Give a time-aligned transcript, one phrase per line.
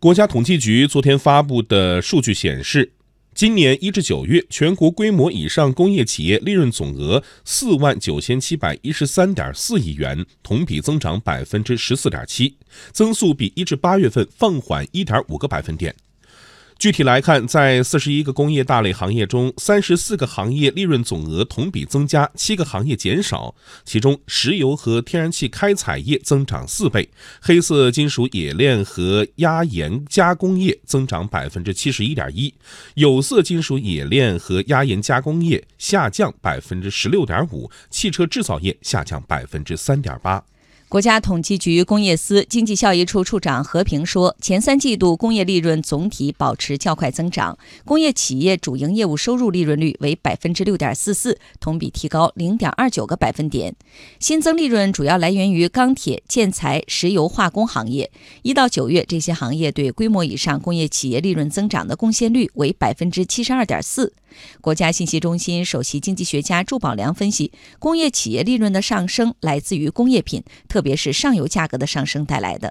[0.00, 2.92] 国家统计局昨天发布的数据显示，
[3.34, 12.54] 今年一至九月，全国规模以上工业企业利润总额四万九千七百一十三点四亿元，同比增长百分之十四点七，
[12.92, 15.92] 增速比一至八月份放缓一点五个百分点。
[16.78, 23.52] 具体来看，在四十一个工业大类行业中，三十四个行业利润总额同比增加，七个行业减少。
[23.84, 27.10] 其中，石油和天然气开采业增长四倍，
[27.40, 32.54] 黑色金属冶炼和压延加工业增长百分之七十一点一，
[32.94, 40.44] 有色金属冶炼和压延加工业下降百分之十六点五，汽车制造业下降百分之三点八。
[40.88, 53.76] 国家统计局工业司经济效益处处长何平说，前三季度工业利润总体保持较快增长，工业企业主营业务收入利润率为百分之六点四四，同比提高零点二九个百分点。
[54.18, 58.10] 新增利润主要来源于钢铁、建材、石油化工行业。
[58.40, 64.14] 一到九月，这些行业对规模以上工业企业利润增长的贡献率为百分之七十二点四。
[64.60, 72.70] 国家信息中心首席经济学家祝宝良分析，工业企业利润的上升来自于工业品，特特别是上游价格的上升带来的。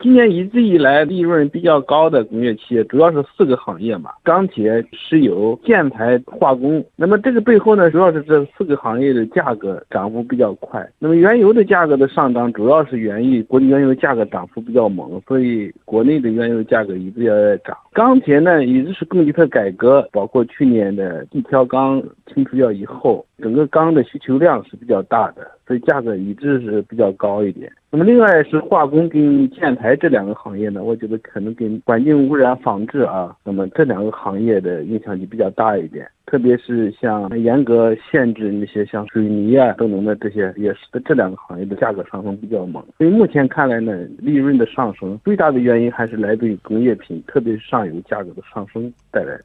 [0.00, 6.84] 今年一直以来利润比较高的工业企业，主要是四个行业嘛：钢铁、石油、建材、化工。
[6.96, 10.86] 那么这个背后呢，主要是这四个行业的价格涨幅比较快。
[10.98, 17.76] 那么原油的价格的上涨，主要是源于国际原油价格涨幅比较猛，所以国内的原油价格一直要在涨。
[17.92, 27.70] 钢铁呢，一直是供给侧改革，包括去年的地条钢清除掉以后，整个钢的需求量是比较大的，所以价格一直是比较高一点。
[27.90, 36.06] 那么另外是化工跟建材这两个行业呢，我觉得可能跟环境污染防治啊，那么这两个行业的影响就比较大一点。
[36.26, 42.82] 特别是像严格限制那些像水泥啊等等的这些，也是这两个行业的价格上升比较猛。
[42.98, 49.38] 所以目前看来呢，利润的上升最大的原因还是来自于工业品，特别是上游价格的上升带来。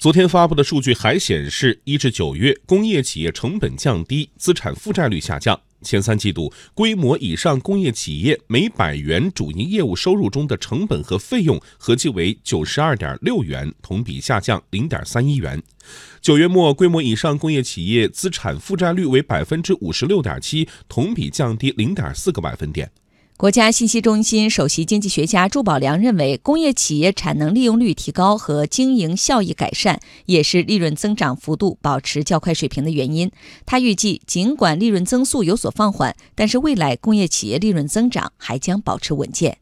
[0.00, 5.60] 昨天发布的数据还显示，一至九月，工业企业成本降低，资产负债率下降。
[5.82, 15.62] 前三季度，规模以上工业企业每百元主营业务收入中的成本和费用合计为九十二点六元，同比下降零点三一元。
[16.22, 22.90] 九月末，规模以上工业企业资产负债率为百分之五十六点七，同比降低零点四个百分点。
[23.40, 33.32] 国家信息中心首席经济学家朱宝良认为，工业企业产能利用率提高和经营效益改善，也是利润增长幅度保持较快水平的原因。
[33.64, 39.56] 他预计，尽管利润增速有所放缓，但是未来工业企业利润增长还将保持稳健。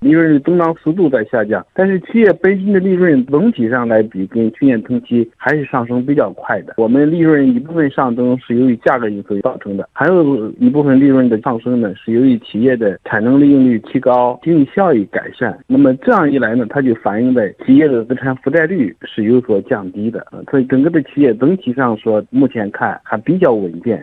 [0.00, 6.74] 利润增长速度在下降，但是企业本身的利润总体上来比，跟去年同期还是上升比较快的。
[6.78, 15.58] 我们利润一部分上升是由于价格因素造成的，还有一部分利润的上升呢，是由于企业的产能利用率提高、经济效益改善。
[15.66, 20.26] 那么这样一来呢，它就反映在企业的资产负债率是有所降低的。
[20.50, 24.02] 所以整个的企业整体上说，目前看还比较稳健。